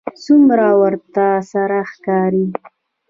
[0.23, 2.45] څومره ورته سره ښکاري